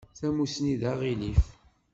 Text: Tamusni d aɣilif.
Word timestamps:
Tamusni 0.17 0.73
d 0.79 0.81
aɣilif. 0.91 1.43